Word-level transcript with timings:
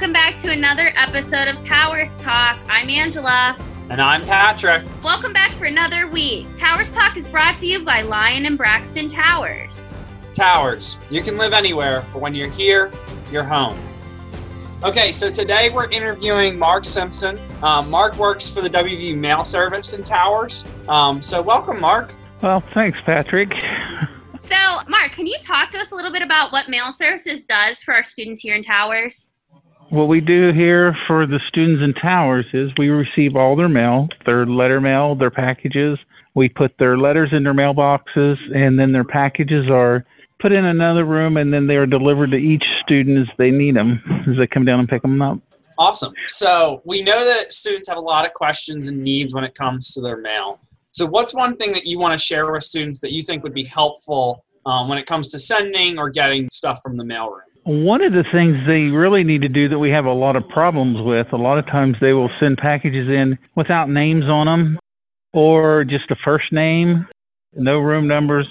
Welcome 0.00 0.14
back 0.14 0.38
to 0.38 0.50
another 0.50 0.92
episode 0.96 1.46
of 1.46 1.62
Towers 1.62 2.18
Talk. 2.22 2.58
I'm 2.70 2.88
Angela. 2.88 3.54
And 3.90 4.00
I'm 4.00 4.22
Patrick. 4.22 4.82
Welcome 5.04 5.34
back 5.34 5.52
for 5.52 5.66
another 5.66 6.08
week. 6.08 6.46
Towers 6.56 6.90
Talk 6.90 7.18
is 7.18 7.28
brought 7.28 7.60
to 7.60 7.66
you 7.66 7.84
by 7.84 8.00
Lyon 8.00 8.46
and 8.46 8.56
Braxton 8.56 9.10
Towers. 9.10 9.90
Towers. 10.32 10.98
You 11.10 11.20
can 11.20 11.36
live 11.36 11.52
anywhere, 11.52 12.02
but 12.14 12.22
when 12.22 12.34
you're 12.34 12.48
here, 12.48 12.90
you're 13.30 13.44
home. 13.44 13.78
Okay, 14.84 15.12
so 15.12 15.30
today 15.30 15.68
we're 15.68 15.90
interviewing 15.90 16.58
Mark 16.58 16.86
Simpson. 16.86 17.38
Um, 17.62 17.90
Mark 17.90 18.16
works 18.16 18.48
for 18.48 18.62
the 18.62 18.70
WVU 18.70 19.14
Mail 19.18 19.44
Service 19.44 19.92
in 19.92 20.02
Towers. 20.02 20.66
Um, 20.88 21.20
so, 21.20 21.42
welcome, 21.42 21.78
Mark. 21.78 22.14
Well, 22.40 22.60
thanks, 22.72 22.98
Patrick. 23.02 23.52
So, 24.40 24.80
Mark, 24.88 25.12
can 25.12 25.26
you 25.26 25.36
talk 25.42 25.70
to 25.72 25.78
us 25.78 25.90
a 25.90 25.94
little 25.94 26.10
bit 26.10 26.22
about 26.22 26.52
what 26.52 26.70
Mail 26.70 26.90
Services 26.90 27.44
does 27.44 27.82
for 27.82 27.92
our 27.92 28.02
students 28.02 28.40
here 28.40 28.54
in 28.54 28.62
Towers? 28.62 29.32
What 29.90 30.06
we 30.06 30.20
do 30.20 30.52
here 30.52 30.92
for 31.08 31.26
the 31.26 31.40
students 31.48 31.82
in 31.82 32.00
Towers 32.00 32.46
is 32.52 32.70
we 32.78 32.90
receive 32.90 33.34
all 33.34 33.56
their 33.56 33.68
mail, 33.68 34.08
their 34.24 34.46
letter 34.46 34.80
mail, 34.80 35.16
their 35.16 35.32
packages. 35.32 35.98
We 36.36 36.48
put 36.48 36.78
their 36.78 36.96
letters 36.96 37.30
in 37.32 37.42
their 37.42 37.54
mailboxes, 37.54 38.36
and 38.54 38.78
then 38.78 38.92
their 38.92 39.02
packages 39.02 39.68
are 39.68 40.06
put 40.38 40.52
in 40.52 40.64
another 40.64 41.04
room, 41.04 41.36
and 41.36 41.52
then 41.52 41.66
they 41.66 41.74
are 41.74 41.86
delivered 41.86 42.30
to 42.30 42.36
each 42.36 42.62
student 42.84 43.18
as 43.18 43.36
they 43.36 43.50
need 43.50 43.74
them, 43.74 44.00
as 44.30 44.36
they 44.38 44.46
come 44.46 44.64
down 44.64 44.78
and 44.78 44.88
pick 44.88 45.02
them 45.02 45.20
up. 45.20 45.40
Awesome. 45.76 46.12
So, 46.28 46.82
we 46.84 47.02
know 47.02 47.24
that 47.24 47.52
students 47.52 47.88
have 47.88 47.98
a 47.98 48.00
lot 48.00 48.24
of 48.24 48.32
questions 48.32 48.86
and 48.86 49.02
needs 49.02 49.34
when 49.34 49.42
it 49.42 49.54
comes 49.54 49.92
to 49.94 50.00
their 50.00 50.18
mail. 50.18 50.60
So, 50.92 51.04
what's 51.04 51.34
one 51.34 51.56
thing 51.56 51.72
that 51.72 51.84
you 51.84 51.98
want 51.98 52.12
to 52.16 52.24
share 52.24 52.52
with 52.52 52.62
students 52.62 53.00
that 53.00 53.12
you 53.12 53.22
think 53.22 53.42
would 53.42 53.54
be 53.54 53.64
helpful 53.64 54.44
um, 54.66 54.88
when 54.88 54.98
it 54.98 55.06
comes 55.06 55.32
to 55.32 55.38
sending 55.40 55.98
or 55.98 56.10
getting 56.10 56.48
stuff 56.48 56.80
from 56.80 56.94
the 56.94 57.04
mailroom? 57.04 57.49
One 57.72 58.02
of 58.02 58.12
the 58.12 58.24
things 58.32 58.56
they 58.66 58.90
really 58.90 59.22
need 59.22 59.42
to 59.42 59.48
do 59.48 59.68
that 59.68 59.78
we 59.78 59.90
have 59.90 60.04
a 60.04 60.12
lot 60.12 60.34
of 60.34 60.48
problems 60.48 60.96
with, 61.06 61.28
a 61.32 61.36
lot 61.36 61.56
of 61.56 61.66
times 61.66 61.94
they 62.00 62.12
will 62.12 62.28
send 62.40 62.58
packages 62.58 63.06
in 63.06 63.38
without 63.54 63.88
names 63.88 64.24
on 64.24 64.46
them 64.46 64.78
or 65.32 65.84
just 65.84 66.10
a 66.10 66.16
first 66.24 66.52
name, 66.52 67.06
no 67.54 67.78
room 67.78 68.08
numbers. 68.08 68.48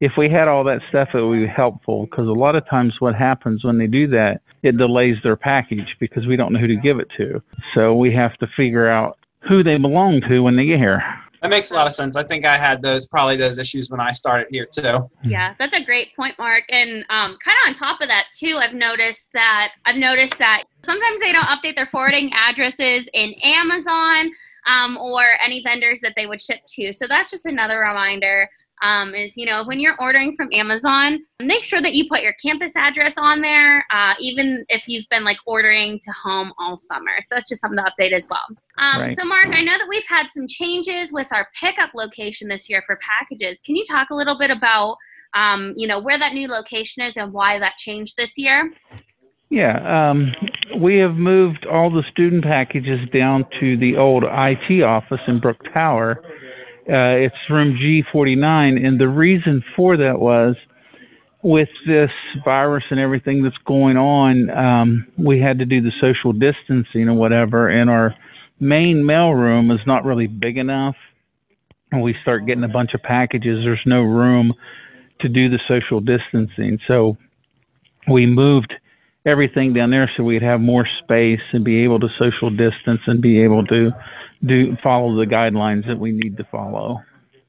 If 0.00 0.12
we 0.16 0.30
had 0.30 0.46
all 0.46 0.62
that 0.62 0.82
stuff, 0.88 1.08
it 1.14 1.20
would 1.20 1.40
be 1.40 1.48
helpful 1.48 2.06
because 2.08 2.28
a 2.28 2.30
lot 2.30 2.54
of 2.54 2.62
times 2.70 2.94
what 3.00 3.16
happens 3.16 3.64
when 3.64 3.76
they 3.76 3.88
do 3.88 4.06
that, 4.06 4.40
it 4.62 4.78
delays 4.78 5.16
their 5.24 5.34
package 5.34 5.96
because 5.98 6.28
we 6.28 6.36
don't 6.36 6.52
know 6.52 6.60
who 6.60 6.68
to 6.68 6.76
give 6.76 7.00
it 7.00 7.08
to. 7.16 7.42
So 7.74 7.96
we 7.96 8.14
have 8.14 8.36
to 8.36 8.46
figure 8.56 8.88
out 8.88 9.18
who 9.48 9.64
they 9.64 9.78
belong 9.78 10.20
to 10.28 10.44
when 10.44 10.56
they 10.56 10.66
get 10.66 10.78
here. 10.78 11.02
That 11.42 11.50
makes 11.50 11.70
a 11.70 11.74
lot 11.74 11.86
of 11.86 11.92
sense. 11.92 12.16
I 12.16 12.22
think 12.22 12.44
I 12.44 12.56
had 12.56 12.82
those 12.82 13.06
probably 13.06 13.36
those 13.36 13.58
issues 13.58 13.90
when 13.90 14.00
I 14.00 14.12
started 14.12 14.48
here 14.50 14.66
too. 14.66 15.10
Yeah, 15.22 15.54
that's 15.58 15.74
a 15.74 15.82
great 15.82 16.14
point, 16.14 16.38
Mark. 16.38 16.64
And 16.68 17.04
um, 17.08 17.38
kind 17.42 17.56
of 17.62 17.68
on 17.68 17.74
top 17.74 18.00
of 18.02 18.08
that 18.08 18.26
too, 18.30 18.58
I've 18.60 18.74
noticed 18.74 19.30
that 19.32 19.72
I've 19.86 19.96
noticed 19.96 20.38
that 20.38 20.64
sometimes 20.82 21.20
they 21.20 21.32
don't 21.32 21.46
update 21.46 21.76
their 21.76 21.86
forwarding 21.86 22.30
addresses 22.34 23.08
in 23.14 23.34
Amazon 23.42 24.30
um, 24.66 24.98
or 24.98 25.22
any 25.42 25.62
vendors 25.62 26.00
that 26.00 26.12
they 26.16 26.26
would 26.26 26.42
ship 26.42 26.60
to. 26.74 26.92
So 26.92 27.06
that's 27.08 27.30
just 27.30 27.46
another 27.46 27.80
reminder 27.80 28.48
um, 28.82 29.14
is 29.14 29.36
you 29.36 29.46
know 29.46 29.64
when 29.64 29.78
you're 29.80 29.96
ordering 30.00 30.34
from 30.36 30.48
amazon 30.52 31.18
make 31.42 31.64
sure 31.64 31.80
that 31.80 31.94
you 31.94 32.06
put 32.08 32.22
your 32.22 32.34
campus 32.34 32.76
address 32.76 33.16
on 33.18 33.40
there 33.40 33.84
uh, 33.92 34.14
even 34.20 34.64
if 34.68 34.88
you've 34.88 35.08
been 35.10 35.24
like 35.24 35.38
ordering 35.46 35.98
to 36.00 36.10
home 36.12 36.52
all 36.58 36.76
summer 36.76 37.12
so 37.20 37.34
that's 37.34 37.48
just 37.48 37.60
something 37.60 37.78
to 37.78 37.90
update 37.90 38.12
as 38.12 38.26
well 38.30 38.40
um, 38.78 39.02
Right. 39.02 39.16
so 39.16 39.24
mark 39.24 39.48
i 39.52 39.62
know 39.62 39.76
that 39.76 39.86
we've 39.88 40.06
had 40.08 40.30
some 40.30 40.46
changes 40.46 41.12
with 41.12 41.32
our 41.32 41.48
pickup 41.58 41.90
location 41.94 42.48
this 42.48 42.68
year 42.70 42.82
for 42.86 42.98
packages 43.02 43.60
can 43.60 43.76
you 43.76 43.84
talk 43.84 44.10
a 44.10 44.14
little 44.14 44.38
bit 44.38 44.50
about 44.50 44.96
um, 45.34 45.74
you 45.76 45.86
know 45.86 46.00
where 46.00 46.18
that 46.18 46.32
new 46.32 46.48
location 46.48 47.02
is 47.02 47.16
and 47.16 47.32
why 47.32 47.58
that 47.58 47.76
changed 47.76 48.16
this 48.16 48.36
year 48.36 48.72
Yeah, 49.52 50.10
um, 50.10 50.32
we 50.80 50.98
have 50.98 51.14
moved 51.16 51.66
all 51.66 51.90
the 51.90 52.04
student 52.10 52.44
packages 52.44 53.00
down 53.12 53.44
to 53.58 53.76
the 53.76 53.96
old 53.96 54.22
IT 54.24 54.82
office 54.82 55.18
in 55.26 55.40
Brooke 55.40 55.64
Tower. 55.74 56.22
Uh, 56.88 57.26
it's 57.26 57.36
room 57.48 57.76
G49, 57.76 58.84
and 58.84 59.00
the 59.00 59.08
reason 59.08 59.62
for 59.76 59.96
that 59.96 60.18
was 60.18 60.56
with 61.42 61.68
this 61.86 62.10
virus 62.44 62.84
and 62.90 63.00
everything 63.00 63.42
that's 63.42 63.56
going 63.66 63.96
on, 63.96 64.50
um, 64.50 65.06
we 65.16 65.40
had 65.40 65.58
to 65.58 65.64
do 65.64 65.80
the 65.80 65.92
social 66.00 66.32
distancing 66.32 67.08
or 67.08 67.14
whatever, 67.14 67.68
and 67.68 67.88
our 67.88 68.14
main 68.58 69.04
mail 69.04 69.30
room 69.30 69.70
is 69.70 69.80
not 69.86 70.04
really 70.04 70.26
big 70.26 70.58
enough. 70.58 70.96
And 71.92 72.02
we 72.02 72.14
start 72.22 72.46
getting 72.46 72.64
a 72.64 72.68
bunch 72.68 72.94
of 72.94 73.02
packages, 73.02 73.64
there's 73.64 73.80
no 73.84 74.02
room 74.02 74.54
to 75.20 75.28
do 75.28 75.48
the 75.48 75.58
social 75.66 76.00
distancing. 76.00 76.78
So 76.86 77.16
we 78.10 78.26
moved 78.26 78.72
everything 79.26 79.72
down 79.72 79.90
there 79.90 80.10
so 80.16 80.22
we'd 80.22 80.42
have 80.42 80.60
more 80.60 80.86
space 81.02 81.40
and 81.52 81.64
be 81.64 81.82
able 81.84 82.00
to 82.00 82.08
social 82.18 82.50
distance 82.50 83.00
and 83.06 83.20
be 83.20 83.42
able 83.42 83.64
to 83.66 83.90
do 84.46 84.76
follow 84.82 85.14
the 85.16 85.26
guidelines 85.26 85.86
that 85.86 85.98
we 85.98 86.12
need 86.12 86.36
to 86.36 86.44
follow. 86.44 87.02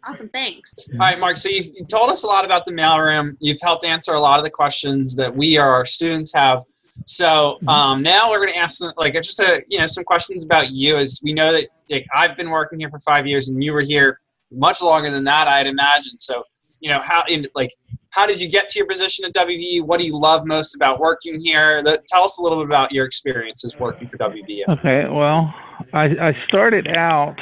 awesome 0.05 0.29
thanks 0.29 0.71
All 0.93 0.99
right, 0.99 1.19
Mark. 1.19 1.37
So 1.37 1.49
you've 1.49 1.67
you 1.67 1.85
told 1.85 2.09
us 2.09 2.23
a 2.23 2.27
lot 2.27 2.43
about 2.43 2.65
the 2.65 2.73
mailroom. 2.73 3.37
You've 3.39 3.61
helped 3.61 3.85
answer 3.85 4.13
a 4.13 4.19
lot 4.19 4.39
of 4.39 4.45
the 4.45 4.51
questions 4.51 5.15
that 5.15 5.33
we 5.33 5.57
or 5.57 5.63
our 5.65 5.85
students 5.85 6.33
have. 6.33 6.63
So 7.05 7.57
um, 7.67 8.01
now 8.01 8.29
we're 8.29 8.39
going 8.39 8.53
to 8.53 8.57
ask 8.57 8.77
some, 8.79 8.93
like 8.97 9.13
just 9.13 9.39
a 9.39 9.63
you 9.69 9.79
know 9.79 9.87
some 9.87 10.03
questions 10.03 10.43
about 10.43 10.71
you. 10.71 10.97
As 10.97 11.21
we 11.23 11.33
know 11.33 11.53
that 11.53 11.67
like, 11.89 12.05
I've 12.13 12.35
been 12.35 12.49
working 12.49 12.79
here 12.79 12.89
for 12.89 12.99
five 12.99 13.25
years, 13.25 13.49
and 13.49 13.63
you 13.63 13.73
were 13.73 13.81
here 13.81 14.19
much 14.51 14.81
longer 14.81 15.09
than 15.09 15.23
that, 15.23 15.47
I'd 15.47 15.67
imagine. 15.67 16.17
So 16.17 16.43
you 16.81 16.89
know 16.89 16.99
how 17.01 17.23
in 17.29 17.47
like 17.55 17.71
how 18.11 18.25
did 18.27 18.41
you 18.41 18.49
get 18.49 18.69
to 18.69 18.79
your 18.79 18.87
position 18.87 19.25
at 19.25 19.33
WVU? 19.33 19.83
What 19.83 19.99
do 19.99 20.05
you 20.05 20.17
love 20.17 20.45
most 20.45 20.75
about 20.75 20.99
working 20.99 21.39
here? 21.39 21.81
Tell 22.07 22.23
us 22.23 22.37
a 22.39 22.43
little 22.43 22.59
bit 22.59 22.67
about 22.67 22.91
your 22.91 23.05
experiences 23.05 23.77
working 23.79 24.07
for 24.07 24.17
WVU. 24.17 24.63
Okay, 24.69 25.05
well, 25.09 25.53
I, 25.93 26.03
I 26.03 26.33
started 26.47 26.87
out 26.89 27.35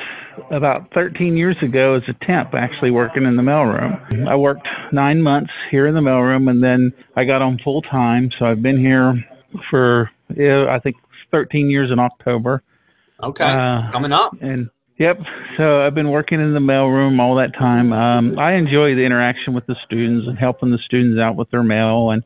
about 0.51 0.93
13 0.93 1.35
years 1.35 1.57
ago 1.61 1.95
as 1.95 2.03
a 2.07 2.25
temp, 2.25 2.53
actually 2.53 2.91
working 2.91 3.23
in 3.25 3.35
the 3.35 3.41
mailroom. 3.41 4.27
I 4.27 4.35
worked 4.35 4.67
nine 4.93 5.21
months 5.21 5.51
here 5.71 5.87
in 5.87 5.95
the 5.95 6.01
mailroom, 6.01 6.49
and 6.49 6.63
then 6.63 6.93
I 7.15 7.25
got 7.25 7.41
on 7.41 7.59
full 7.63 7.81
time. 7.81 8.29
So 8.37 8.45
I've 8.45 8.61
been 8.61 8.77
here 8.79 9.15
for 9.69 10.09
I 10.31 10.79
think 10.81 10.95
13 11.31 11.69
years 11.69 11.91
in 11.91 11.99
October. 11.99 12.63
Okay, 13.21 13.43
Uh, 13.43 13.89
coming 13.91 14.13
up. 14.13 14.33
And 14.39 14.69
yep, 14.99 15.17
so 15.57 15.81
I've 15.81 15.95
been 15.95 16.11
working 16.11 16.39
in 16.39 16.53
the 16.53 16.59
mailroom 16.59 17.19
all 17.19 17.35
that 17.35 17.53
time. 17.57 17.91
Um, 17.91 18.37
I 18.37 18.53
enjoy 18.53 18.93
the 18.95 19.03
interaction 19.05 19.53
with 19.53 19.65
the 19.65 19.75
students 19.85 20.27
and 20.27 20.37
helping 20.37 20.69
the 20.69 20.77
students 20.85 21.19
out 21.19 21.35
with 21.35 21.49
their 21.49 21.63
mail 21.63 22.11
and 22.11 22.23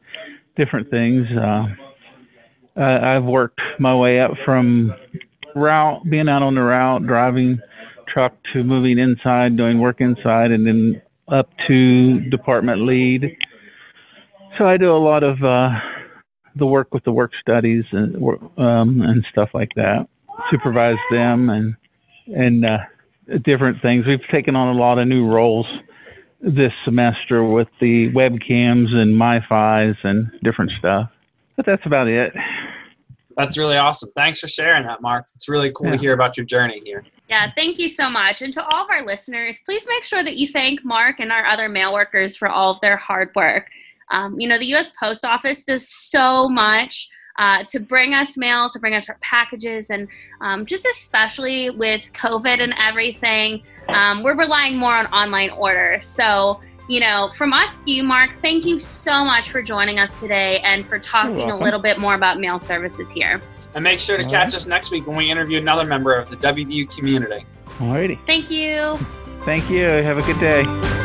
different 0.57 0.89
things. 0.89 1.25
Uh, 1.31 1.67
I've 2.81 3.23
worked 3.23 3.61
my 3.79 3.95
way 3.95 4.19
up 4.19 4.31
from 4.43 4.93
route, 5.55 6.01
being 6.09 6.27
out 6.27 6.41
on 6.41 6.55
the 6.55 6.61
route, 6.61 7.05
driving 7.05 7.59
truck 8.11 8.33
to 8.51 8.63
moving 8.63 8.97
inside, 8.97 9.55
doing 9.55 9.79
work 9.79 10.01
inside, 10.01 10.51
and 10.51 10.65
then 10.65 11.01
up 11.27 11.49
to 11.67 12.19
department 12.29 12.85
lead. 12.85 13.37
So 14.57 14.65
I 14.65 14.77
do 14.77 14.91
a 14.91 14.97
lot 14.97 15.23
of 15.23 15.43
uh, 15.43 15.69
the 16.55 16.65
work 16.65 16.93
with 16.93 17.03
the 17.03 17.11
work 17.11 17.31
studies 17.39 17.83
and 17.91 18.15
um, 18.57 19.01
and 19.01 19.25
stuff 19.31 19.49
like 19.53 19.71
that. 19.75 20.07
Supervise 20.51 20.97
them 21.11 21.49
and 21.49 21.75
and 22.27 22.65
uh, 22.65 22.77
different 23.43 23.81
things. 23.81 24.05
We've 24.05 24.25
taken 24.31 24.55
on 24.55 24.75
a 24.75 24.79
lot 24.79 24.99
of 24.99 25.07
new 25.07 25.25
roles 25.27 25.65
this 26.41 26.73
semester 26.83 27.43
with 27.43 27.69
the 27.79 28.11
webcams 28.11 28.93
and 28.93 29.15
MiFi's 29.15 29.97
and 30.03 30.29
different 30.43 30.71
stuff. 30.77 31.09
But 31.55 31.65
that's 31.65 31.85
about 31.85 32.07
it. 32.07 32.33
That's 33.37 33.57
really 33.57 33.77
awesome. 33.77 34.09
Thanks 34.15 34.41
for 34.41 34.47
sharing 34.47 34.85
that, 34.87 35.01
Mark. 35.01 35.25
It's 35.33 35.47
really 35.49 35.71
cool 35.71 35.87
Yeah. 35.87 35.93
to 35.93 35.99
hear 35.99 36.13
about 36.13 36.37
your 36.37 36.45
journey 36.45 36.81
here. 36.85 37.03
Yeah, 37.29 37.49
thank 37.55 37.79
you 37.79 37.87
so 37.87 38.09
much. 38.09 38.41
And 38.41 38.53
to 38.53 38.63
all 38.63 38.83
of 38.83 38.91
our 38.91 39.05
listeners, 39.05 39.59
please 39.65 39.87
make 39.87 40.03
sure 40.03 40.23
that 40.23 40.35
you 40.35 40.47
thank 40.47 40.83
Mark 40.83 41.19
and 41.19 41.31
our 41.31 41.45
other 41.45 41.69
mail 41.69 41.93
workers 41.93 42.35
for 42.37 42.49
all 42.49 42.71
of 42.71 42.81
their 42.81 42.97
hard 42.97 43.29
work. 43.35 43.69
Um, 44.11 44.39
you 44.39 44.47
know, 44.47 44.59
the 44.59 44.65
U.S. 44.67 44.91
Post 44.99 45.23
Office 45.25 45.63
does 45.63 45.87
so 45.89 46.49
much 46.49 47.07
uh, 47.37 47.63
to 47.69 47.79
bring 47.79 48.13
us 48.13 48.37
mail, 48.37 48.69
to 48.69 48.79
bring 48.79 48.93
us 48.93 49.09
our 49.09 49.17
packages, 49.21 49.89
and 49.89 50.07
um, 50.41 50.65
just 50.65 50.85
especially 50.85 51.69
with 51.69 52.11
COVID 52.13 52.61
and 52.61 52.73
everything, 52.77 53.63
um, 53.89 54.23
we're 54.23 54.37
relying 54.37 54.77
more 54.77 54.95
on 54.95 55.07
online 55.07 55.49
orders. 55.51 56.05
So, 56.05 56.61
you 56.87 56.99
know, 56.99 57.29
from 57.35 57.53
us 57.53 57.83
to 57.83 57.91
you, 57.91 58.03
Mark, 58.03 58.31
thank 58.41 58.65
you 58.65 58.79
so 58.79 59.23
much 59.23 59.49
for 59.49 59.61
joining 59.61 59.99
us 59.99 60.19
today 60.19 60.59
and 60.59 60.85
for 60.85 60.99
talking 60.99 61.49
a 61.49 61.57
little 61.57 61.79
bit 61.79 61.99
more 61.99 62.15
about 62.15 62.39
mail 62.39 62.59
services 62.59 63.11
here. 63.11 63.41
And 63.75 63.83
make 63.83 63.99
sure 63.99 64.17
to 64.17 64.23
catch 64.23 64.33
right. 64.33 64.53
us 64.53 64.67
next 64.67 64.91
week 64.91 65.07
when 65.07 65.17
we 65.17 65.31
interview 65.31 65.57
another 65.57 65.85
member 65.85 66.13
of 66.13 66.29
the 66.29 66.37
WVU 66.37 66.95
community. 66.95 67.45
Alrighty. 67.79 68.23
Thank 68.27 68.51
you. 68.51 68.97
Thank 69.41 69.69
you. 69.69 69.85
Have 69.85 70.17
a 70.17 70.21
good 70.21 70.39
day. 70.39 71.01